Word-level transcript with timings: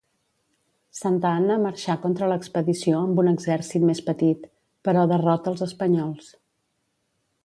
Santa 0.99 1.33
Anna 1.39 1.57
marxà 1.65 1.95
contra 2.05 2.29
l'expedició 2.31 3.01
amb 3.01 3.21
un 3.23 3.29
exèrcit 3.33 3.85
més 3.89 4.01
petit, 4.09 4.47
però 4.89 5.05
derrota 5.13 5.53
els 5.53 5.63
espanyols. 5.71 6.33